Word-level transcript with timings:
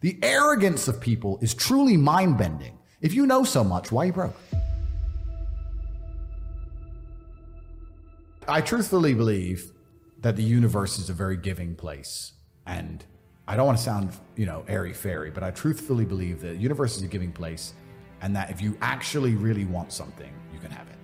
The 0.00 0.18
arrogance 0.22 0.88
of 0.88 1.00
people 1.00 1.38
is 1.40 1.54
truly 1.54 1.96
mind 1.96 2.36
bending. 2.36 2.78
If 3.00 3.14
you 3.14 3.26
know 3.26 3.44
so 3.44 3.64
much, 3.64 3.90
why 3.90 4.04
are 4.04 4.06
you 4.06 4.12
broke? 4.12 4.36
I 8.48 8.60
truthfully 8.60 9.14
believe 9.14 9.72
that 10.20 10.36
the 10.36 10.42
universe 10.42 10.98
is 10.98 11.10
a 11.10 11.12
very 11.12 11.36
giving 11.36 11.74
place. 11.74 12.32
And 12.66 13.04
I 13.48 13.56
don't 13.56 13.66
want 13.66 13.78
to 13.78 13.84
sound, 13.84 14.12
you 14.36 14.46
know, 14.46 14.64
airy 14.68 14.92
fairy, 14.92 15.30
but 15.30 15.42
I 15.42 15.50
truthfully 15.50 16.04
believe 16.04 16.40
that 16.40 16.48
the 16.48 16.56
universe 16.56 16.96
is 16.96 17.02
a 17.02 17.08
giving 17.08 17.32
place 17.32 17.74
and 18.20 18.34
that 18.36 18.50
if 18.50 18.60
you 18.60 18.76
actually 18.80 19.34
really 19.34 19.64
want 19.64 19.92
something, 19.92 20.32
you 20.52 20.58
can 20.58 20.70
have 20.70 20.86
it. 20.88 20.96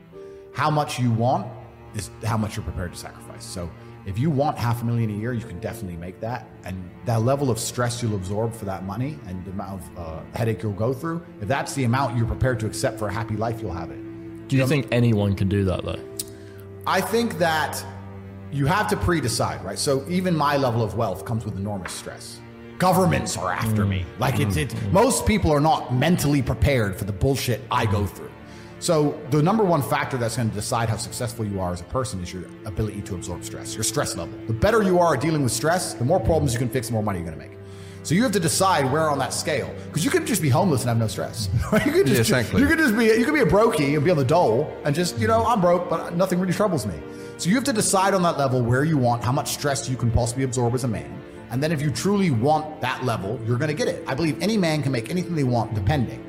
How 0.55 0.71
much 0.71 0.99
you 0.99 1.11
want 1.11 1.47
is 1.95 2.11
how 2.25 2.37
much 2.37 2.57
you're 2.57 2.65
prepared 2.65 2.93
to 2.93 2.99
sacrifice. 2.99 3.45
So 3.45 3.71
if 4.05 4.19
you 4.19 4.31
want 4.31 4.59
half 4.59 4.83
a 4.83 4.85
million 4.85 5.11
a 5.11 5.15
year, 5.15 5.33
you 5.33 5.45
can 5.45 5.61
definitely 5.61 5.97
make 5.97 6.21
that. 6.21 6.47
And 6.65 6.91
that 7.05 7.23
level 7.23 7.51
of 7.51 7.59
stress 7.59 8.03
you'll 8.03 8.17
absorb 8.17 8.55
for 8.55 8.65
that 8.65 8.85
money 8.85 9.19
and 9.27 9.45
the 9.45 9.51
amount 9.53 9.83
of 9.83 9.99
uh, 9.99 10.21
headache 10.35 10.63
you'll 10.63 10.73
go 10.73 10.93
through, 10.93 11.25
if 11.41 11.49
that's 11.49 11.75
the 11.75 11.85
amount 11.85 12.17
you're 12.17 12.27
prepared 12.27 12.59
to 12.61 12.67
accept 12.67 12.99
for 12.99 13.09
a 13.09 13.13
happy 13.13 13.37
life, 13.37 13.61
you'll 13.61 13.73
have 13.73 13.91
it. 13.91 14.49
Do 14.49 14.57
you 14.57 14.67
think 14.67 14.89
anyone 14.91 15.37
can 15.37 15.49
do 15.49 15.65
that 15.65 15.85
though? 15.85 16.01
I 16.87 17.01
think 17.01 17.39
that 17.39 17.85
you 18.51 18.67
have 18.67 18.89
to 18.89 18.97
pre-decide, 18.97 19.65
right? 19.65 19.79
So 19.79 20.05
even 20.09 20.37
my 20.37 20.57
level 20.57 20.83
of 20.83 20.97
wealth 20.97 21.25
comes 21.25 21.45
with 21.45 21.57
enormous 21.57 21.93
stress. 21.93 22.41
Governments 22.79 23.37
are 23.37 23.53
after 23.53 23.87
me. 23.87 24.05
Like 24.19 24.41
it's 24.41 24.57
it 24.57 24.75
most 24.93 25.25
people 25.25 25.53
are 25.53 25.61
not 25.61 25.95
mentally 25.95 26.43
prepared 26.43 26.97
for 26.97 27.05
the 27.05 27.13
bullshit 27.13 27.61
I 27.71 27.87
go 27.87 28.05
through. 28.05 28.32
So 28.83 29.17
the 29.31 29.41
number 29.41 29.63
one 29.63 29.81
factor 29.81 30.17
that's 30.17 30.37
going 30.37 30.49
to 30.49 30.55
decide 30.57 30.89
how 30.89 30.97
successful 30.97 31.47
you 31.47 31.61
are 31.61 31.73
as 31.73 31.81
a 31.81 31.85
person 31.85 32.21
is 32.21 32.33
your 32.33 32.47
ability 32.65 33.03
to 33.03 33.15
absorb 33.15 33.45
stress, 33.45 33.77
your 33.77 33.85
stress 33.85 34.17
level. 34.17 34.37
The 34.49 34.53
better 34.53 34.83
you 34.83 34.99
are 34.99 35.15
at 35.15 35.21
dealing 35.21 35.45
with 35.45 35.53
stress, 35.53 35.95
the 35.95 36.05
more 36.05 36.19
problems 36.19 36.53
you 36.53 36.59
can 36.59 36.69
fix, 36.69 36.89
the 36.89 36.95
more 36.95 37.03
money 37.05 37.21
you're 37.21 37.29
going 37.29 37.39
to 37.39 37.49
make. 37.49 37.57
So 38.03 38.17
you 38.17 38.25
have 38.25 38.33
to 38.33 38.41
decide 38.41 38.91
where 38.91 39.09
on 39.09 39.21
that 39.21 39.33
scale, 39.33 39.73
because 39.87 40.05
you 40.05 40.11
could 40.11 40.27
just 40.27 40.43
be 40.43 40.49
homeless 40.49 40.81
and 40.81 40.89
have 40.89 40.99
no 40.99 41.07
stress. 41.07 41.49
you 41.87 41.93
could 41.93 42.07
just, 42.09 42.29
Yeah, 42.29 42.39
exactly. 42.39 42.61
you 42.61 42.67
could 42.67 42.79
just 42.79 42.99
be 42.99 43.05
you 43.05 43.25
could 43.25 43.35
be 43.35 43.41
a 43.43 43.47
brokey 43.47 43.95
and 43.95 44.05
be 44.05 44.11
on 44.11 44.17
the 44.17 44.25
dole 44.25 44.77
and 44.85 44.97
just 44.97 45.17
you 45.17 45.29
know 45.29 45.47
I'm 45.47 45.61
broke, 45.61 45.89
but 45.89 46.17
nothing 46.17 46.41
really 46.41 46.53
troubles 46.53 46.85
me. 46.85 46.95
So 47.39 47.51
you 47.51 47.55
have 47.55 47.65
to 47.65 47.73
decide 47.73 48.15
on 48.15 48.23
that 48.25 48.37
level 48.37 48.63
where 48.63 48.83
you 48.83 48.99
want, 48.99 49.23
how 49.23 49.31
much 49.31 49.53
stress 49.53 49.89
you 49.89 49.97
can 49.97 50.11
possibly 50.11 50.43
absorb 50.43 50.75
as 50.75 50.83
a 50.83 50.89
man, 50.89 51.23
and 51.53 51.63
then 51.63 51.71
if 51.71 51.81
you 51.81 51.93
truly 51.93 52.33
want 52.33 52.81
that 52.81 53.05
level, 53.05 53.41
you're 53.47 53.59
going 53.59 53.69
to 53.71 53.77
get 53.77 53.87
it. 53.87 54.03
I 54.09 54.15
believe 54.15 54.43
any 54.43 54.57
man 54.57 54.83
can 54.83 54.91
make 54.91 55.09
anything 55.09 55.37
they 55.37 55.45
want, 55.45 55.73
depending. 55.73 56.27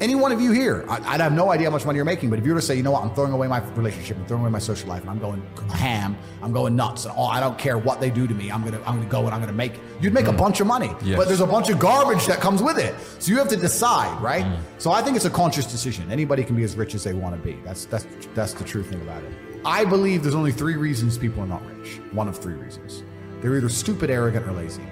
Any 0.00 0.14
one 0.14 0.32
of 0.32 0.40
you 0.40 0.50
here, 0.50 0.84
I, 0.88 1.14
I 1.14 1.18
have 1.18 1.32
no 1.32 1.52
idea 1.52 1.68
how 1.68 1.72
much 1.72 1.84
money 1.84 1.96
you're 1.96 2.04
making, 2.04 2.30
but 2.30 2.38
if 2.38 2.44
you 2.44 2.52
were 2.52 2.60
to 2.60 2.66
say, 2.66 2.74
you 2.74 2.82
know 2.82 2.90
what, 2.90 3.04
I'm 3.04 3.14
throwing 3.14 3.32
away 3.32 3.46
my 3.46 3.58
relationship, 3.74 4.16
I'm 4.16 4.26
throwing 4.26 4.42
away 4.42 4.50
my 4.50 4.58
social 4.58 4.88
life, 4.88 5.02
and 5.02 5.10
I'm 5.10 5.18
going 5.18 5.42
ham, 5.74 6.16
I'm 6.42 6.52
going 6.52 6.74
nuts, 6.74 7.04
and 7.04 7.14
oh, 7.16 7.26
I 7.26 7.38
don't 7.38 7.56
care 7.58 7.78
what 7.78 8.00
they 8.00 8.10
do 8.10 8.26
to 8.26 8.34
me, 8.34 8.50
I'm 8.50 8.64
gonna, 8.64 8.80
I'm 8.84 8.96
gonna 8.96 9.08
go 9.08 9.26
and 9.26 9.34
I'm 9.34 9.40
gonna 9.40 9.52
make. 9.52 9.74
it. 9.74 9.80
You'd 10.00 10.12
make 10.12 10.26
a 10.26 10.32
mm. 10.32 10.38
bunch 10.38 10.60
of 10.60 10.66
money, 10.66 10.90
Yes. 11.04 11.16
but 11.16 11.28
there's 11.28 11.40
a 11.40 11.46
bunch 11.46 11.68
of 11.68 11.78
garbage 11.78 12.26
that 12.26 12.40
comes 12.40 12.62
with 12.62 12.78
it. 12.78 12.94
So 13.20 13.30
you 13.30 13.38
have 13.38 13.48
to 13.48 13.56
decide, 13.56 14.20
right? 14.20 14.44
Mm. 14.44 14.58
So 14.78 14.90
I 14.90 15.02
think 15.02 15.14
it's 15.16 15.24
a 15.24 15.30
conscious 15.30 15.70
decision. 15.70 16.10
Anybody 16.10 16.42
can 16.42 16.56
be 16.56 16.64
as 16.64 16.74
rich 16.74 16.94
as 16.94 17.04
they 17.04 17.12
want 17.12 17.36
to 17.36 17.40
be. 17.40 17.58
That's 17.64 17.84
that's 17.84 18.06
that's 18.34 18.54
the 18.54 18.64
true 18.64 18.82
thing 18.82 19.00
about 19.02 19.22
it. 19.22 19.32
I 19.64 19.84
believe 19.84 20.22
there's 20.22 20.34
only 20.34 20.52
three 20.52 20.74
reasons 20.74 21.16
people 21.16 21.42
are 21.42 21.46
not 21.46 21.64
rich. 21.76 22.00
One 22.10 22.26
of 22.26 22.36
three 22.36 22.54
reasons. 22.54 23.04
They're 23.40 23.56
either 23.56 23.68
stupid, 23.68 24.10
arrogant, 24.10 24.46
or 24.46 24.52
lazy. 24.52 24.82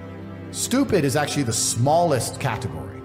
Stupid 0.52 1.04
is 1.04 1.16
actually 1.16 1.44
the 1.44 1.52
smallest 1.52 2.38
category. 2.38 2.99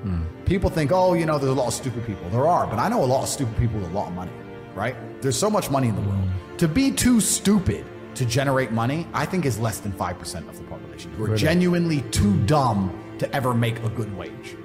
People 0.46 0.70
think, 0.70 0.92
oh, 0.92 1.14
you 1.14 1.26
know, 1.26 1.40
there's 1.40 1.52
a 1.52 1.56
lot 1.56 1.68
of 1.68 1.74
stupid 1.74 2.06
people. 2.06 2.30
There 2.30 2.48
are, 2.48 2.68
but 2.68 2.78
I 2.78 2.88
know 2.88 3.04
a 3.04 3.06
lot 3.06 3.24
of 3.24 3.30
stupid 3.30 3.58
people 3.58 3.80
with 3.80 3.90
a 3.90 3.94
lot 3.94 4.08
of 4.08 4.14
money, 4.14 4.32
right? 4.76 4.96
There's 5.22 5.38
so 5.38 5.50
much 5.50 5.72
money 5.72 5.88
in 5.88 5.96
the 5.96 6.02
world. 6.02 6.22
Mm. 6.24 6.58
To 6.60 6.68
be 6.68 6.92
too 6.92 7.20
stupid 7.20 7.84
to 8.14 8.26
generate 8.26 8.72
money, 8.72 9.08
I 9.14 9.26
think 9.26 9.46
is 9.46 9.60
less 9.60 9.80
than 9.80 9.92
5% 9.92 10.48
of 10.48 10.58
the 10.58 10.64
population 10.66 11.12
who 11.14 11.32
are 11.32 11.36
genuinely 11.36 12.02
too 12.12 12.38
dumb 12.46 12.98
to 13.18 13.36
ever 13.36 13.54
make 13.54 13.80
a 13.80 13.90
good 13.90 14.16
wage. 14.16 14.56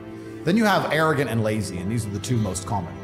Then 0.44 0.56
you 0.56 0.64
have 0.64 0.92
arrogant 0.92 1.30
and 1.30 1.42
lazy, 1.42 1.78
and 1.78 1.90
these 1.90 2.06
are 2.06 2.10
the 2.10 2.18
two 2.18 2.36
most 2.36 2.66
common. 2.66 2.94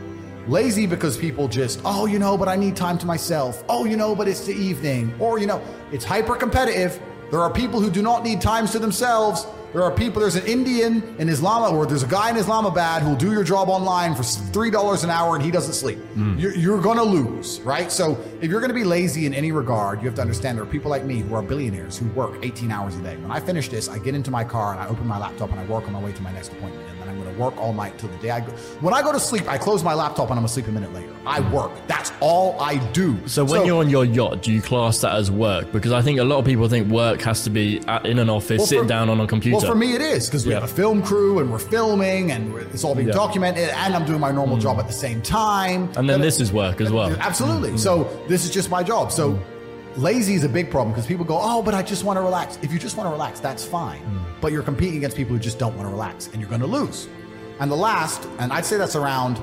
Lazy 0.47 0.86
because 0.86 1.16
people 1.16 1.48
just, 1.48 1.80
oh, 1.84 2.06
you 2.06 2.19
know, 2.19 2.36
but 2.36 2.47
I 2.47 2.56
need 2.56 2.77
time 2.77 2.98
to 2.98 3.06
myself. 3.06 3.64
Oh, 3.69 3.84
you 3.84 3.97
know, 3.97 4.14
but 4.14 4.28
it's 4.28 4.47
the 4.47 4.54
evening. 4.54 5.14
Or, 5.19 5.38
you 5.38 5.47
know, 5.47 5.60
it's 5.93 6.04
hyper 6.04 6.37
competitive. 6.37 7.00
There 7.31 7.41
are 7.41 7.53
people 7.53 7.81
who 7.81 7.91
do 7.91 8.03
not 8.03 8.22
need 8.22 8.41
times 8.41 8.70
to 8.72 8.78
themselves. 8.78 9.47
There 9.72 9.82
are 9.82 9.91
people, 9.91 10.21
there's 10.21 10.37
an 10.37 10.47
Indian 10.47 11.03
in 11.19 11.28
Islam, 11.28 11.75
or 11.75 11.87
there's 11.87 12.03
a 12.03 12.06
guy 12.06 12.31
in 12.31 12.37
Islamabad 12.37 13.03
who'll 13.03 13.16
do 13.16 13.32
your 13.32 13.44
job 13.44 13.69
online 13.69 14.15
for 14.15 14.22
$3 14.22 15.04
an 15.04 15.10
hour 15.10 15.34
and 15.34 15.44
he 15.44 15.50
doesn't 15.50 15.75
sleep. 15.75 15.99
Hmm. 15.99 16.38
You're, 16.38 16.54
you're 16.54 16.81
going 16.81 16.99
to 16.99 17.04
lose, 17.04 17.60
right? 17.60 17.91
So 17.91 18.19
if 18.41 18.50
you're 18.50 18.60
going 18.60 18.71
to 18.71 18.75
be 18.75 18.84
lazy 18.84 19.26
in 19.26 19.34
any 19.34 19.53
regard, 19.53 20.00
you 20.00 20.06
have 20.06 20.15
to 20.16 20.22
understand 20.22 20.56
there 20.56 20.65
are 20.65 20.69
people 20.69 20.91
like 20.91 21.05
me 21.05 21.19
who 21.19 21.34
are 21.34 21.43
billionaires 21.43 21.99
who 21.99 22.06
work 22.10 22.38
18 22.43 22.71
hours 22.71 22.97
a 22.97 23.03
day. 23.03 23.16
When 23.16 23.31
I 23.31 23.41
finish 23.41 23.69
this, 23.69 23.88
I 23.88 23.99
get 23.99 24.15
into 24.15 24.31
my 24.31 24.44
car 24.44 24.72
and 24.72 24.81
I 24.81 24.87
open 24.88 25.06
my 25.06 25.19
laptop 25.19 25.50
and 25.50 25.60
I 25.60 25.65
work 25.66 25.87
on 25.87 25.93
my 25.93 26.03
way 26.03 26.12
to 26.12 26.22
my 26.22 26.32
next 26.32 26.53
appointment. 26.53 26.88
And 26.88 27.00
then 27.00 27.09
I'm 27.09 27.21
going 27.21 27.34
to 27.34 27.41
work 27.41 27.56
all 27.59 27.72
night 27.72 27.99
till 27.99 28.09
the 28.09 28.19
day 28.19 28.31
I 28.31 28.41
go. 28.41 28.53
When 28.81 28.94
I 28.94 29.03
go 29.03 29.12
to 29.12 29.21
sleep, 29.21 29.49
I 29.49 29.59
close 29.59 29.82
my 29.82 29.94
laptop 29.94 30.31
and 30.31 30.38
I'm 30.38 30.44
asleep 30.44 30.69
a 30.69 30.72
minute 30.72 30.93
later. 30.94 31.12
I 31.26 31.41
hmm. 31.41 31.53
work. 31.53 31.72
That's 31.87 32.12
all 32.21 32.59
I 32.60 32.78
do. 32.93 33.19
So 33.26 33.44
when 33.44 33.66
you're 33.66 33.81
on 33.81 33.91
your 33.91 34.05
yacht, 34.05 34.43
do 34.43 34.53
you 34.53 34.62
class 34.62 35.00
that 35.00 35.15
as 35.15 35.31
work? 35.31 35.71
Because 35.72 35.93
I 35.93 36.00
think 36.03 36.19
a 36.19 36.25
lot 36.25 36.38
of 36.38 36.44
people 36.44 36.69
think 36.69 36.88
work 36.88 37.21
has 37.22 37.44
to 37.44 37.50
be 37.50 37.81
at, 37.88 38.06
in 38.06 38.19
an 38.19 38.31
office, 38.31 38.59
Well, 38.59 38.66
sit 38.66 38.81
for- 38.81 38.87
down 38.87 39.10
on 39.10 39.21
a 39.21 39.26
computer. 39.26 39.56
Well, 39.56 39.56
for 39.65 39.75
me, 39.75 39.94
it 39.94 40.00
is 40.00 40.27
because 40.27 40.44
we 40.47 40.53
Yeah. 40.53 40.61
have 40.61 40.71
a 40.71 40.75
film 40.75 41.03
crew 41.03 41.39
and 41.39 41.50
we're 41.50 41.59
filming 41.59 42.33
and 42.33 42.53
we're- 42.53 42.67
it's 42.72 42.84
all 42.84 42.94
being 42.94 43.09
Yeah. 43.09 43.15
Mm. 43.15 43.17
documented, 43.17 43.69
and 43.71 43.94
I'm 43.94 44.05
doing 44.05 44.21
my 44.21 44.31
normal 44.33 44.56
job 44.56 44.78
at 44.78 44.87
the 44.87 44.93
same 44.93 45.22
time. 45.22 45.89
and 45.97 46.09
then 46.09 46.21
this 46.21 46.41
is 46.41 46.53
work 46.53 46.81
as 46.81 46.91
well. 46.91 47.15
Absolutely. 47.21 47.77
So 47.78 48.09
this 48.28 48.44
is 48.44 48.50
just 48.50 48.71
my 48.71 48.83
job. 48.83 49.12
So 49.12 49.39
lazy 49.97 50.34
is 50.34 50.44
a 50.44 50.49
big 50.49 50.71
problem 50.71 50.93
because 50.93 51.06
people 51.06 51.25
go, 51.25 51.39
"Oh, 51.43 51.62
but 51.62 51.75
I 51.75 51.83
just 51.83 52.05
want 52.05 52.17
to 52.19 52.22
relax." 52.22 52.59
If 52.62 52.72
you 52.72 52.78
just 52.78 52.97
want 52.97 53.06
to 53.09 53.12
relax, 53.12 53.41
that's 53.41 53.65
fine. 53.65 54.00
But 54.41 54.53
you're 54.53 54.62
competing 54.62 54.97
against 54.99 55.17
people 55.17 55.34
who 55.34 55.41
just 55.41 55.59
don't 55.59 55.75
want 55.77 55.88
to 55.88 55.93
relax, 55.93 56.28
and 56.33 56.41
you're 56.41 56.50
going 56.50 56.61
to 56.61 56.67
lose. 56.67 57.09
And 57.61 57.71
the 57.71 57.77
last, 57.77 58.27
and 58.38 58.53
I'd 58.53 58.67
say 58.67 58.77
that's 58.77 58.97
around. 58.97 59.38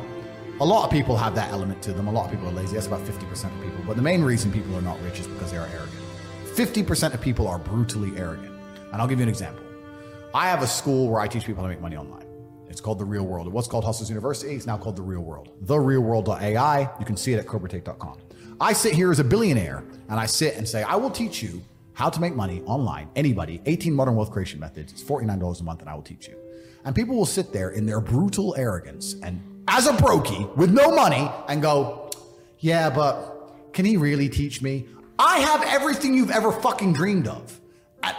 A 0.62 0.66
lot 0.66 0.86
of 0.86 0.92
people 0.92 1.18
have 1.18 1.34
that 1.34 1.52
element 1.52 1.82
to 1.82 1.92
them. 1.94 2.08
A 2.08 2.12
lot 2.12 2.26
of 2.26 2.32
people 2.32 2.48
are 2.48 2.52
lazy. 2.54 2.76
That's 2.76 2.86
about 2.86 3.02
50% 3.04 3.52
of 3.56 3.62
people. 3.64 3.84
But 3.88 3.96
the 3.96 4.04
main 4.04 4.24
reason 4.24 4.52
people 4.52 4.76
are 4.78 4.84
not 4.84 4.98
rich 5.04 5.20
is 5.20 5.26
because 5.26 5.50
they 5.52 5.58
are 5.58 5.66
arrogant. 5.74 5.98
50% 6.56 7.16
of 7.16 7.22
people 7.22 7.48
are 7.48 7.58
brutally 7.58 8.14
arrogant. 8.18 8.52
And 8.92 9.02
I'll 9.02 9.08
give 9.08 9.18
you 9.18 9.24
an 9.24 9.30
example. 9.30 9.63
I 10.34 10.48
have 10.48 10.64
a 10.64 10.68
school 10.68 11.10
where 11.10 11.22
I 11.22 11.28
teach 11.28 11.46
people 11.46 11.62
how 11.62 11.70
to 11.70 11.74
make 11.74 11.82
money 11.82 11.96
online. 11.96 12.26
It's 12.68 12.82
called 12.82 12.98
The 12.98 13.06
Real 13.06 13.24
World. 13.24 13.46
It 13.46 13.54
was 13.54 13.68
called 13.68 13.84
Hustlers 13.84 14.10
University. 14.10 14.56
It's 14.56 14.66
now 14.66 14.78
called 14.78 14.96
The 14.96 15.04
Real 15.04 15.22
World. 15.22 15.52
TheRealWorld.ai. 15.66 16.90
You 17.00 17.06
can 17.06 17.16
see 17.16 17.34
it 17.34 17.38
at 17.38 17.46
CobraTate.com. 17.46 18.18
I 18.60 18.74
sit 18.74 18.94
here 18.96 19.12
as 19.12 19.20
a 19.20 19.24
billionaire 19.24 19.84
and 20.10 20.20
I 20.20 20.26
sit 20.26 20.56
and 20.58 20.68
say, 20.68 20.82
I 20.82 20.96
will 20.96 21.12
teach 21.12 21.44
you 21.44 21.62
how 21.94 22.10
to 22.10 22.20
make 22.20 22.36
money 22.36 22.64
online. 22.66 23.10
Anybody, 23.16 23.62
18 23.68 23.94
modern 23.94 24.16
wealth 24.16 24.32
creation 24.32 24.60
methods. 24.60 24.92
It's 24.92 25.04
$49 25.04 25.60
a 25.60 25.64
month 25.64 25.82
and 25.82 25.90
I 25.90 25.94
will 25.94 26.02
teach 26.02 26.28
you. 26.28 26.36
And 26.84 26.96
people 26.96 27.16
will 27.16 27.28
sit 27.28 27.54
there 27.54 27.70
in 27.70 27.86
their 27.86 28.02
brutal 28.02 28.56
arrogance 28.58 29.16
and 29.22 29.40
as 29.68 29.86
a 29.86 29.94
brokey 29.94 30.54
with 30.56 30.72
no 30.72 30.96
money 30.96 31.30
and 31.48 31.62
go, 31.62 32.10
yeah, 32.58 32.90
but 32.90 33.72
can 33.74 33.86
he 33.86 33.98
really 33.98 34.30
teach 34.30 34.64
me? 34.64 34.88
I 35.20 35.40
have 35.40 35.64
everything 35.68 36.16
you've 36.16 36.32
ever 36.32 36.52
fucking 36.52 36.94
dreamed 36.94 37.28
of. 37.28 37.60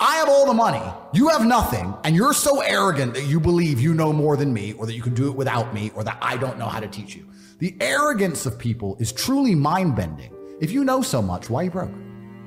I 0.00 0.14
I 0.14 0.18
have 0.18 0.28
all 0.28 0.46
the 0.46 0.54
money. 0.54 0.82
You 1.12 1.28
have 1.30 1.44
nothing. 1.44 1.92
And 2.04 2.14
you're 2.14 2.32
so 2.32 2.60
arrogant 2.60 3.14
that 3.14 3.24
you 3.24 3.40
believe 3.40 3.80
you 3.80 3.94
know 3.94 4.12
more 4.12 4.36
than 4.36 4.52
me 4.52 4.72
or 4.74 4.86
that 4.86 4.94
you 4.94 5.02
can 5.02 5.12
do 5.12 5.28
it 5.28 5.34
without 5.34 5.74
me 5.74 5.90
or 5.96 6.04
that 6.04 6.18
I 6.22 6.36
don't 6.36 6.56
know 6.56 6.66
how 6.66 6.78
to 6.78 6.86
teach 6.86 7.16
you. 7.16 7.26
The 7.58 7.76
arrogance 7.80 8.46
of 8.46 8.56
people 8.56 8.96
is 9.00 9.10
truly 9.10 9.56
mind 9.56 9.96
bending. 9.96 10.32
If 10.60 10.70
you 10.70 10.84
know 10.84 11.02
so 11.02 11.20
much, 11.20 11.50
why 11.50 11.62
are 11.62 11.64
you 11.64 11.70
broke? 11.72 11.90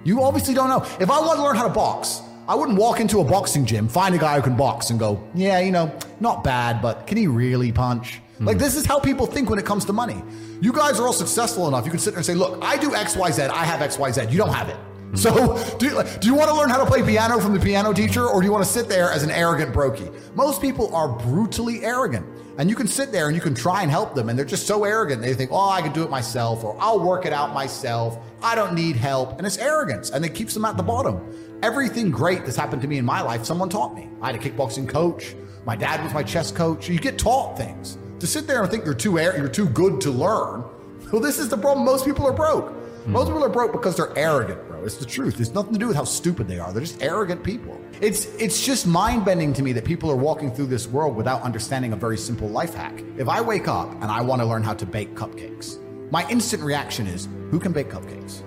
You 0.05 0.23
obviously 0.23 0.53
don't 0.53 0.69
know. 0.69 0.81
If 0.99 1.11
I 1.11 1.19
want 1.19 1.39
to 1.39 1.43
learn 1.43 1.57
how 1.57 1.63
to 1.63 1.73
box, 1.73 2.21
I 2.47 2.55
wouldn't 2.55 2.77
walk 2.77 3.01
into 3.01 3.19
a 3.19 3.23
boxing 3.25 3.65
gym, 3.65 3.89
find 3.89 4.15
a 4.15 4.17
guy 4.17 4.37
who 4.37 4.41
can 4.41 4.55
box, 4.55 4.89
and 4.89 4.97
go, 4.97 5.21
yeah, 5.35 5.59
you 5.59 5.71
know, 5.71 5.93
not 6.21 6.45
bad, 6.45 6.81
but 6.81 7.05
can 7.05 7.17
he 7.17 7.27
really 7.27 7.73
punch? 7.73 8.21
Hmm. 8.37 8.45
Like, 8.45 8.59
this 8.59 8.77
is 8.77 8.85
how 8.85 8.99
people 8.99 9.25
think 9.25 9.49
when 9.49 9.59
it 9.59 9.65
comes 9.65 9.83
to 9.85 9.93
money. 9.93 10.23
You 10.61 10.71
guys 10.71 11.01
are 11.01 11.05
all 11.05 11.11
successful 11.11 11.67
enough. 11.67 11.83
You 11.83 11.91
can 11.91 11.99
sit 11.99 12.11
there 12.11 12.19
and 12.19 12.25
say, 12.25 12.33
look, 12.33 12.63
I 12.63 12.77
do 12.77 12.91
XYZ, 12.91 13.49
I 13.49 13.65
have 13.65 13.81
XYZ. 13.81 14.31
You 14.31 14.37
don't 14.37 14.53
have 14.53 14.69
it. 14.69 14.77
So, 15.15 15.57
do 15.77 15.85
you, 15.87 16.03
do 16.19 16.27
you 16.27 16.35
want 16.35 16.49
to 16.49 16.55
learn 16.55 16.69
how 16.69 16.77
to 16.83 16.85
play 16.85 17.01
piano 17.01 17.39
from 17.39 17.53
the 17.53 17.59
piano 17.59 17.93
teacher, 17.93 18.27
or 18.27 18.41
do 18.41 18.45
you 18.45 18.51
want 18.51 18.65
to 18.65 18.69
sit 18.69 18.89
there 18.89 19.09
as 19.09 19.23
an 19.23 19.31
arrogant 19.31 19.73
brokey? 19.73 20.13
Most 20.35 20.61
people 20.61 20.93
are 20.93 21.07
brutally 21.07 21.83
arrogant. 21.83 22.25
And 22.57 22.69
you 22.69 22.75
can 22.75 22.87
sit 22.87 23.11
there 23.11 23.27
and 23.27 23.35
you 23.35 23.41
can 23.41 23.53
try 23.53 23.83
and 23.83 23.91
help 23.91 24.15
them, 24.15 24.29
and 24.29 24.37
they're 24.37 24.45
just 24.45 24.67
so 24.67 24.83
arrogant. 24.83 25.21
They 25.21 25.33
think, 25.33 25.51
oh, 25.51 25.69
I 25.69 25.81
can 25.81 25.93
do 25.93 26.03
it 26.03 26.09
myself, 26.09 26.63
or 26.63 26.75
I'll 26.79 26.99
work 26.99 27.25
it 27.25 27.31
out 27.31 27.53
myself. 27.53 28.17
I 28.41 28.55
don't 28.55 28.73
need 28.73 28.95
help. 28.95 29.37
And 29.37 29.45
it's 29.47 29.57
arrogance, 29.57 30.09
and 30.09 30.25
it 30.25 30.35
keeps 30.35 30.53
them 30.53 30.65
at 30.65 30.75
the 30.75 30.83
bottom. 30.83 31.21
Everything 31.63 32.11
great 32.11 32.45
that's 32.45 32.57
happened 32.57 32.81
to 32.81 32.87
me 32.87 32.97
in 32.97 33.05
my 33.05 33.21
life, 33.21 33.45
someone 33.45 33.69
taught 33.69 33.95
me. 33.95 34.09
I 34.21 34.31
had 34.31 34.35
a 34.35 34.39
kickboxing 34.39 34.89
coach. 34.89 35.35
My 35.65 35.75
dad 35.75 36.03
was 36.03 36.13
my 36.13 36.23
chess 36.23 36.51
coach. 36.51 36.89
You 36.89 36.99
get 36.99 37.17
taught 37.17 37.57
things. 37.57 37.97
To 38.19 38.27
sit 38.27 38.47
there 38.47 38.61
and 38.61 38.69
think 38.69 38.85
you're 38.85 38.93
too 38.93 39.19
ar- 39.19 39.37
you're 39.37 39.47
too 39.47 39.69
good 39.69 40.01
to 40.01 40.11
learn. 40.11 40.63
Well, 41.11 41.21
this 41.21 41.39
is 41.39 41.49
the 41.49 41.57
problem. 41.57 41.85
Most 41.85 42.05
people 42.05 42.25
are 42.25 42.33
broke. 42.33 42.73
Most 43.05 43.27
people 43.27 43.43
are 43.43 43.49
broke 43.49 43.71
because 43.71 43.95
they're 43.95 44.17
arrogant. 44.17 44.59
It's 44.87 44.95
the 44.97 45.05
truth. 45.05 45.39
It's 45.39 45.53
nothing 45.53 45.73
to 45.73 45.79
do 45.79 45.87
with 45.87 45.95
how 45.97 46.05
stupid 46.05 46.47
they 46.47 46.59
are. 46.59 46.71
They're 46.71 46.81
just 46.81 47.03
arrogant 47.03 47.43
people. 47.43 47.79
It's 48.01 48.25
it's 48.35 48.65
just 48.65 48.87
mind 48.87 49.25
bending 49.25 49.53
to 49.53 49.61
me 49.61 49.73
that 49.73 49.85
people 49.85 50.09
are 50.09 50.15
walking 50.15 50.49
through 50.51 50.67
this 50.67 50.87
world 50.87 51.15
without 51.15 51.41
understanding 51.43 51.93
a 51.93 51.95
very 51.95 52.17
simple 52.17 52.47
life 52.47 52.73
hack. 52.73 53.03
If 53.17 53.27
I 53.27 53.41
wake 53.41 53.67
up 53.67 53.91
and 54.01 54.05
I 54.05 54.21
want 54.21 54.41
to 54.41 54.45
learn 54.47 54.63
how 54.63 54.73
to 54.73 54.85
bake 54.85 55.13
cupcakes, 55.13 55.77
my 56.11 56.27
instant 56.29 56.63
reaction 56.63 57.05
is, 57.05 57.27
who 57.51 57.59
can 57.59 57.73
bake 57.73 57.89
cupcakes? 57.89 58.41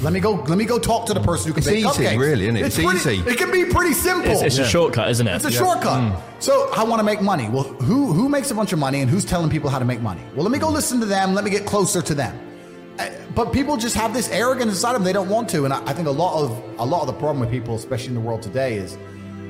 Let 0.00 0.14
me 0.14 0.20
go. 0.20 0.32
Let 0.32 0.56
me 0.56 0.64
go 0.64 0.78
talk 0.78 1.04
to 1.06 1.14
the 1.14 1.20
person 1.20 1.48
who 1.48 1.52
can 1.52 1.58
It's 1.60 1.68
bake 1.68 1.84
easy, 1.84 2.04
cupcakes. 2.04 2.18
really, 2.18 2.44
isn't 2.44 2.56
it? 2.56 2.64
It's 2.66 2.76
pretty- 2.76 2.96
easy. 2.96 3.30
It 3.30 3.36
can 3.36 3.52
be 3.52 3.66
pretty 3.66 3.92
simple. 3.92 4.30
It's, 4.32 4.42
it's 4.42 4.58
a 4.58 4.64
shortcut, 4.66 5.10
isn't 5.10 5.28
it? 5.28 5.34
It's 5.36 5.44
a 5.44 5.50
shortcut. 5.50 6.00
Mm. 6.00 6.20
So 6.38 6.70
I 6.74 6.82
want 6.84 7.00
to 7.00 7.04
make 7.04 7.20
money. 7.20 7.50
Well, 7.50 7.64
who 7.64 8.12
who 8.14 8.30
makes 8.30 8.50
a 8.50 8.54
bunch 8.54 8.72
of 8.72 8.78
money 8.78 9.02
and 9.02 9.10
who's 9.10 9.26
telling 9.26 9.50
people 9.50 9.68
how 9.68 9.78
to 9.78 9.84
make 9.84 10.00
money? 10.00 10.22
Well, 10.34 10.42
let 10.44 10.52
me 10.52 10.58
go 10.58 10.70
listen 10.70 10.98
to 11.00 11.06
them. 11.06 11.34
Let 11.34 11.44
me 11.44 11.50
get 11.50 11.66
closer 11.66 12.00
to 12.00 12.14
them. 12.14 12.34
But 13.34 13.52
people 13.52 13.76
just 13.76 13.94
have 13.96 14.12
this 14.12 14.28
arrogance 14.28 14.70
inside 14.70 14.94
them. 14.94 15.04
They 15.04 15.12
don't 15.12 15.28
want 15.28 15.48
to, 15.50 15.64
and 15.64 15.72
I, 15.72 15.82
I 15.86 15.92
think 15.94 16.06
a 16.06 16.12
lot 16.12 16.42
of 16.42 16.50
a 16.78 16.84
lot 16.84 17.00
of 17.00 17.06
the 17.06 17.14
problem 17.14 17.40
with 17.40 17.50
people, 17.50 17.74
especially 17.74 18.08
in 18.08 18.14
the 18.14 18.20
world 18.20 18.42
today, 18.42 18.76
is 18.76 18.98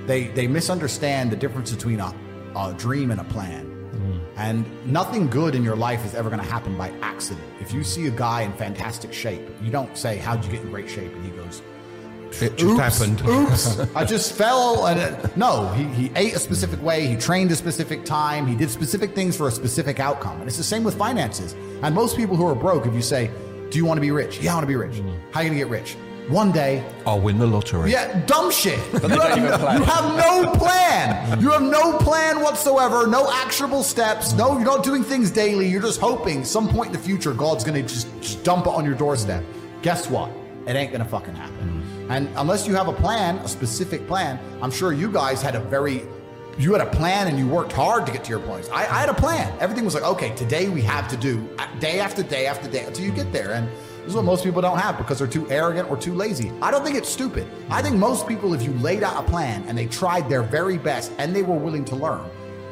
they 0.07 0.29
they 0.29 0.47
misunderstand 0.47 1.31
the 1.31 1.37
difference 1.37 1.73
between 1.73 2.01
a, 2.01 2.15
a 2.57 2.75
dream 2.75 3.11
and 3.11 3.21
a 3.21 3.25
plan. 3.25 3.67
Mm. 3.95 4.21
And 4.37 4.87
nothing 4.87 5.29
good 5.29 5.55
in 5.55 5.65
your 5.65 5.77
life 5.77 6.05
is 6.07 6.15
ever 6.15 6.31
going 6.31 6.41
to 6.41 6.49
happen 6.49 6.77
by 6.79 6.91
accident. 7.01 7.47
If 7.61 7.73
you 7.73 7.83
see 7.83 8.07
a 8.07 8.11
guy 8.11 8.43
in 8.43 8.53
fantastic 8.53 9.13
shape, 9.13 9.43
you 9.61 9.71
don't 9.71 9.97
say, 9.97 10.17
"How'd 10.17 10.45
you 10.45 10.53
get 10.53 10.63
in 10.63 10.71
great 10.71 10.89
shape?" 10.89 11.13
And 11.13 11.25
he 11.25 11.31
goes, 11.31 11.63
It 12.41 12.57
just 12.57 12.65
Oops, 12.65 12.81
happened. 12.81 13.21
Oops, 13.29 13.79
I 13.97 14.05
just 14.05 14.33
fell. 14.33 14.87
And 14.87 15.01
it, 15.01 15.37
no, 15.37 15.69
he, 15.73 15.85
he 15.85 16.13
ate 16.15 16.35
a 16.35 16.39
specific 16.39 16.81
way. 16.83 17.07
He 17.07 17.17
trained 17.17 17.51
a 17.51 17.57
specific 17.57 18.05
time. 18.05 18.47
He 18.47 18.55
did 18.55 18.71
specific 18.71 19.15
things 19.15 19.37
for 19.37 19.49
a 19.49 19.51
specific 19.51 20.01
outcome. 20.01 20.39
And 20.39 20.49
it's 20.49 20.57
the 20.57 20.65
same 20.65 20.85
with 20.85 20.97
finances. 20.97 21.55
And 21.83 21.95
most 21.95 22.17
people 22.17 22.37
who 22.37 22.47
are 22.47 22.55
broke, 22.55 22.87
if 22.87 22.95
you 22.95 23.03
say, 23.03 23.31
"Do 23.73 23.79
you 23.79 23.85
want 23.87 23.97
to 23.97 24.03
be 24.03 24.11
rich?" 24.11 24.39
Yeah, 24.41 24.53
I 24.53 24.55
want 24.55 24.65
to 24.65 24.69
be 24.69 24.77
rich. 24.77 24.97
Mm. 24.97 25.19
How 25.33 25.41
are 25.41 25.43
you 25.43 25.49
gonna 25.51 25.59
get 25.61 25.69
rich? 25.69 25.97
One 26.29 26.53
day, 26.53 26.85
I'll 27.05 27.21
win 27.21 27.39
the 27.39 27.47
lottery. 27.47 27.91
yeah, 27.91 28.25
dumb 28.27 28.51
shit. 28.53 28.79
You 28.93 29.09
have, 29.09 29.79
you 29.79 29.85
have 29.85 30.17
no 30.17 30.53
plan. 30.53 31.41
You 31.41 31.51
have 31.51 31.63
no 31.63 31.99
plan 31.99 32.41
whatsoever. 32.41 33.07
No 33.09 33.29
actionable 33.33 33.83
steps. 33.83 34.33
No, 34.35 34.53
you're 34.53 34.65
not 34.65 34.85
doing 34.85 35.03
things 35.03 35.31
daily. 35.33 35.67
You're 35.69 35.83
just 35.83 36.01
hoping 36.01 36.45
some 36.45 36.69
point 36.69 36.89
in 36.89 36.93
the 36.93 36.99
future 37.09 37.33
God's 37.35 37.65
gonna 37.65 37.83
just, 37.83 38.07
just 38.21 38.45
dump 38.45 38.67
it 38.67 38.73
on 38.73 38.85
your 38.85 38.95
doorstep. 38.95 39.43
Guess 39.83 40.09
what? 40.09 40.31
It 40.69 40.77
ain't 40.77 40.93
gonna 40.93 41.05
fucking 41.05 41.35
happen. 41.35 41.83
Mm. 42.09 42.11
And 42.11 42.29
unless 42.37 42.69
you 42.69 42.75
have 42.77 42.87
a 42.89 42.93
plan, 42.93 43.39
a 43.39 43.49
specific 43.49 44.07
plan, 44.07 44.39
I'm 44.63 44.71
sure 44.71 44.93
you 44.93 45.11
guys 45.11 45.43
had 45.43 45.57
a 45.57 45.61
very 45.61 46.03
you 46.63 46.73
had 46.73 46.81
a 46.81 46.91
plan 46.91 47.27
and 47.27 47.39
you 47.39 47.49
worked 47.49 47.73
hard 47.73 48.07
to 48.07 48.13
get 48.13 48.23
to 48.25 48.31
your 48.31 48.41
points. 48.41 48.69
I, 48.71 48.83
I 48.83 49.01
had 49.01 49.09
a 49.09 49.15
plan. 49.15 49.53
Everything 49.59 49.85
was 49.85 49.95
like, 49.95 50.05
okay, 50.05 50.35
today 50.37 50.69
we 50.69 50.81
have 50.83 51.09
to 51.09 51.17
do 51.17 51.49
uh, 51.59 51.67
day 51.81 51.99
after 51.99 52.23
day 52.23 52.47
after 52.47 52.69
day 52.69 52.85
until 52.85 53.05
you 53.05 53.11
get 53.11 53.33
there. 53.33 53.53
And 53.53 53.69
this 53.99 54.09
is 54.09 54.15
what 54.15 54.25
most 54.25 54.45
people 54.45 54.63
don't 54.63 54.79
have 54.79 54.97
because 54.97 55.19
they're 55.19 55.27
too 55.27 55.49
arrogant 55.51 55.91
or 55.91 55.97
too 55.97 56.15
lazy. 56.15 56.53
I 56.63 56.71
don't 56.71 56.85
think 56.85 56.97
it's 56.97 57.09
stupid. 57.09 57.49
I 57.69 57.83
think 57.83 57.97
most 57.97 58.29
people, 58.29 58.55
if 58.55 58.63
you 58.63 58.73
laid 58.75 59.03
out 59.03 59.23
a 59.23 59.29
plan 59.29 59.65
and 59.67 59.77
they 59.77 59.87
tried 59.87 60.29
their 60.29 60.43
very 60.43 60.79
best 60.79 61.13
and 61.19 61.35
they 61.35 61.43
were 61.43 61.57
willing 61.57 61.85
to 61.87 61.97
learn, 61.97 62.25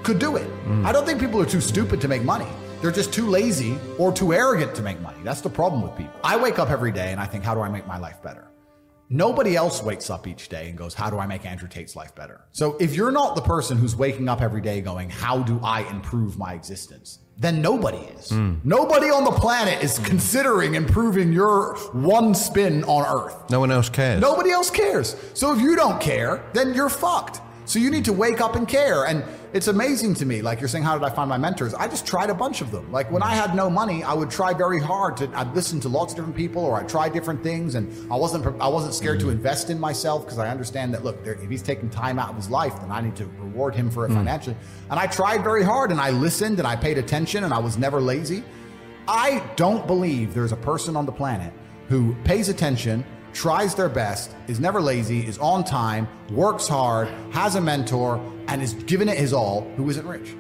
could 0.03 0.19
do 0.19 0.37
it. 0.37 0.49
I 0.85 0.93
don't 0.93 1.05
think 1.05 1.21
people 1.21 1.41
are 1.41 1.47
too 1.47 1.61
stupid 1.61 2.01
to 2.01 2.09
make 2.09 2.23
money. 2.23 2.49
They're 2.81 2.91
just 2.91 3.13
too 3.13 3.27
lazy 3.27 3.79
or 3.99 4.13
too 4.13 4.33
arrogant 4.33 4.75
to 4.77 4.83
make 4.83 5.01
money. 5.01 5.19
That's 5.23 5.41
the 5.41 5.51
problem 5.51 5.83
with 5.83 5.97
people. 5.97 6.15
I 6.25 6.37
wake 6.37 6.59
up 6.59 6.71
every 6.71 6.93
day 6.93 7.13
and 7.13 7.21
I 7.21 7.27
think, 7.27 7.45
how 7.45 7.55
do 7.55 7.61
I 7.61 7.69
make 7.69 7.87
my 7.87 7.99
life 7.99 8.23
better? 8.23 8.51
Nobody 9.13 9.57
else 9.57 9.83
wakes 9.83 10.09
up 10.09 10.29
each 10.29 10.49
day 10.49 10.69
and 10.69 10.79
goes, 10.79 10.95
How 10.95 11.11
do 11.11 11.19
I 11.19 11.27
make 11.27 11.45
Andrew 11.45 11.69
Tate's 11.69 11.97
life 11.97 12.15
better? 12.15 12.43
So 12.53 12.77
if 12.79 12.95
you're 12.95 13.11
not 13.11 13.35
the 13.35 13.43
person 13.43 13.77
who's 13.77 13.97
waking 13.97 14.29
up 14.29 14.41
every 14.41 14.61
day 14.61 14.81
going, 14.81 15.11
How 15.11 15.43
do 15.43 15.61
I 15.65 15.81
improve 15.91 16.39
my 16.39 16.55
existence? 16.55 17.19
Then 17.37 17.61
nobody 17.61 17.99
is. 17.99 18.31
Hmm. 18.31 18.57
Nobody 18.63 19.11
on 19.11 19.25
the 19.25 19.33
planet 19.33 19.83
is 19.83 19.99
hmm. 19.99 20.05
considering 20.05 20.77
improving 20.77 21.33
your 21.33 21.77
one 21.93 22.37
spin 22.37 22.85
on 22.85 23.05
Earth. 23.05 23.51
No 23.51 23.59
one 23.59 23.73
else 23.73 23.89
cares. 23.89 24.21
Nobody 24.21 24.51
else 24.51 24.71
cares. 24.71 25.17
So 25.35 25.53
if 25.55 25.61
you 25.61 25.75
don't 25.75 26.01
care, 26.01 26.45
then 26.53 26.73
you're 26.73 26.91
fucked. 26.91 27.41
So 27.65 27.81
you 27.81 27.91
need 27.91 28.05
to 28.05 28.13
wake 28.13 28.41
up 28.41 28.55
and 28.55 28.69
care. 28.69 29.07
And 29.07 29.25
it's 29.53 29.67
amazing 29.69 30.15
to 30.15 30.27
me. 30.27 30.43
Like 30.43 30.61
you're 30.61 30.69
saying, 30.69 30.85
how 30.85 30.97
did 30.97 31.05
I 31.05 31.11
find 31.11 31.29
my 31.29 31.37
mentors? 31.37 31.75
I 31.75 31.89
just 31.89 32.07
tried 32.07 32.31
a 32.31 32.35
bunch 32.35 32.61
of 32.61 32.71
them. 32.71 32.91
Like 32.93 33.11
when 33.11 33.23
I 33.23 33.35
had 33.35 33.55
no 33.55 33.69
money, 33.69 34.05
I 34.05 34.15
would 34.15 34.31
try 34.31 34.55
very 34.55 34.81
hard 34.81 35.17
to. 35.19 35.31
I'd 35.35 35.55
listen 35.55 35.81
to 35.81 35.89
lots 35.89 36.13
of 36.13 36.17
different 36.17 36.37
people, 36.37 36.65
or 36.65 36.79
I'd 36.79 36.89
try 36.89 37.09
different 37.09 37.43
things, 37.43 37.75
and 37.75 37.91
I 38.13 38.17
wasn't. 38.17 38.47
I 38.61 38.69
wasn't 38.69 38.95
scared 38.95 39.21
to 39.21 39.27
mm. 39.27 39.33
invest 39.33 39.71
in 39.71 39.79
myself 39.79 40.25
because 40.25 40.39
I 40.39 40.49
understand 40.49 40.95
that. 40.95 41.05
Look, 41.05 41.25
there, 41.25 41.35
if 41.35 41.51
he's 41.51 41.63
taking 41.63 41.91
time 41.91 42.19
out 42.19 42.31
of 42.31 42.37
his 42.37 42.49
life, 42.49 42.79
then 42.81 42.91
I 42.91 43.01
need 43.01 43.17
to 43.17 43.27
reward 43.39 43.75
him 43.75 43.91
for 43.91 44.07
it 44.07 44.11
mm. 44.11 44.15
financially. 44.15 44.57
And 44.89 45.01
I 45.01 45.07
tried 45.07 45.43
very 45.43 45.65
hard, 45.65 45.91
and 45.91 46.01
I 46.01 46.11
listened, 46.11 46.59
and 46.59 46.69
I 46.69 46.77
paid 46.77 46.99
attention, 46.99 47.45
and 47.45 47.53
I 47.53 47.59
was 47.59 47.77
never 47.77 48.01
lazy. 48.01 48.45
I 49.09 49.45
don't 49.57 49.87
believe 49.87 50.35
there's 50.35 50.53
a 50.53 50.57
person 50.57 50.97
on 50.97 51.07
the 51.07 51.13
planet 51.13 51.53
who 51.89 52.15
pays 52.23 52.49
attention, 52.49 53.05
tries 53.33 53.75
their 53.75 53.89
best, 53.89 54.35
is 54.49 54.61
never 54.61 54.81
lazy, 54.81 55.27
is 55.27 55.39
on 55.39 55.65
time, 55.65 56.09
works 56.31 56.67
hard, 56.69 57.09
has 57.33 57.55
a 57.55 57.61
mentor, 57.61 58.21
and 58.49 58.63
is 58.63 58.75
giving 58.75 59.09
it 59.09 59.17
his 59.17 59.33
all 59.33 59.63
who 59.77 59.89
isn't 59.91 60.07
rich. 60.07 60.35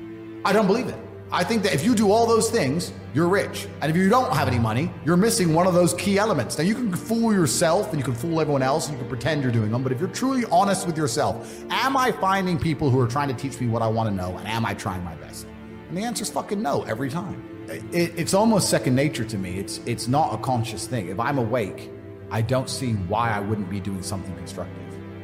I 0.45 0.53
don't 0.53 0.67
believe 0.67 0.89
it. 0.89 0.97
I 1.33 1.45
think 1.45 1.63
that 1.63 1.73
if 1.73 1.85
you 1.85 1.95
do 1.95 2.11
all 2.11 2.27
those 2.27 2.51
things, 2.51 2.93
you're 3.15 3.29
rich. 3.29 3.69
And 3.81 3.91
if 3.91 3.97
you 3.97 4.09
don't 4.09 4.33
have 4.33 4.49
any 4.49 4.59
money, 4.59 4.93
you're 5.05 5.17
missing 5.17 5.55
one 5.55 5.69
of 5.69 5.75
those 5.75 5.95
key 5.95 6.19
elements. 6.19 6.59
Now, 6.59 6.65
you 6.65 6.75
can 6.75 6.93
fool 6.93 7.33
yourself 7.33 7.91
and 7.91 7.99
you 7.99 8.05
can 8.05 8.15
fool 8.15 8.41
everyone 8.41 8.63
else 8.63 8.89
and 8.89 8.97
you 8.97 9.01
can 9.01 9.09
pretend 9.09 9.43
you're 9.43 9.53
doing 9.53 9.71
them, 9.71 9.85
but 9.85 9.93
if 9.93 10.01
you're 10.01 10.09
truly 10.09 10.45
honest 10.51 10.87
with 10.87 10.97
yourself, 10.97 11.65
am 11.71 11.97
I 11.97 12.11
finding 12.11 12.59
people 12.59 12.91
who 12.91 12.99
are 12.99 13.07
trying 13.07 13.29
to 13.29 13.35
teach 13.35 13.61
me 13.61 13.69
what 13.69 13.81
I 13.81 13.87
want 13.87 14.09
to 14.09 14.15
know 14.15 14.37
and 14.39 14.49
am 14.49 14.67
I 14.67 14.75
trying 14.75 15.05
my 15.05 15.15
best? 15.17 15.47
And 15.89 15.97
the 15.97 16.03
answer 16.03 16.23
is 16.23 16.31
fucking 16.31 16.61
no 16.61 16.83
every 16.83 17.11
time. 17.11 17.45
It, 17.69 18.13
it's 18.17 18.35
almost 18.35 18.69
second 18.69 18.97
nature 18.97 19.25
to 19.25 19.39
me. 19.39 19.59
It's 19.59 19.79
it's 19.87 20.09
not 20.09 20.35
a 20.35 20.39
conscious 20.39 20.89
thing. 20.89 21.09
If 21.09 21.21
I'm 21.21 21.39
awake, 21.39 21.91
I 22.31 22.43
don't 22.43 22.69
see 22.69 22.93
why 22.93 23.31
I 23.31 23.41
wouldn't 23.41 23.71
be 23.71 23.81
doing 23.81 24.03
something 24.03 24.35
constructive. 24.37 24.77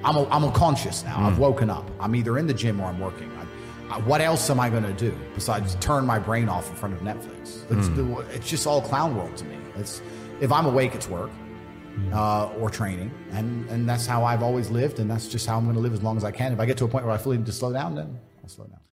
I'm 0.04 0.16
a, 0.16 0.28
I'm 0.28 0.44
unconscious 0.44 1.04
now. 1.04 1.18
I've 1.18 1.34
hmm. 1.34 1.40
woken 1.40 1.70
up. 1.70 1.88
I'm 2.00 2.14
either 2.14 2.38
in 2.38 2.46
the 2.46 2.54
gym 2.54 2.80
or 2.80 2.86
I'm 2.86 2.98
working. 3.00 3.30
I, 3.36 3.94
I, 3.94 3.98
what 4.00 4.20
else 4.20 4.48
am 4.50 4.60
I 4.60 4.70
going 4.70 4.84
to 4.84 4.92
do 4.92 5.16
besides 5.34 5.74
turn 5.76 6.06
my 6.06 6.18
brain 6.18 6.48
off 6.48 6.68
in 6.70 6.76
front 6.76 6.94
of 6.94 7.00
Netflix? 7.00 7.70
It's, 7.70 7.88
hmm. 7.88 8.14
the, 8.14 8.20
it's 8.34 8.48
just 8.48 8.66
all 8.66 8.80
clown 8.80 9.16
world 9.16 9.36
to 9.38 9.44
me. 9.44 9.56
It's 9.76 10.02
if 10.40 10.52
I'm 10.52 10.66
awake, 10.66 10.94
it's 10.94 11.08
work 11.08 11.30
hmm. 11.30 12.12
uh, 12.12 12.46
or 12.54 12.70
training, 12.70 13.12
and 13.32 13.68
and 13.70 13.88
that's 13.88 14.06
how 14.06 14.24
I've 14.24 14.42
always 14.42 14.70
lived, 14.70 14.98
and 14.98 15.10
that's 15.10 15.28
just 15.28 15.46
how 15.46 15.56
I'm 15.56 15.64
going 15.64 15.76
to 15.76 15.80
live 15.80 15.92
as 15.92 16.02
long 16.02 16.16
as 16.16 16.24
I 16.24 16.30
can. 16.30 16.52
If 16.52 16.60
I 16.60 16.66
get 16.66 16.76
to 16.78 16.84
a 16.84 16.88
point 16.88 17.04
where 17.04 17.14
I 17.14 17.18
feel 17.18 17.32
need 17.32 17.46
to 17.46 17.52
slow 17.52 17.72
down, 17.72 17.94
then 17.94 18.18
I'll 18.42 18.48
slow 18.48 18.66
down. 18.66 18.80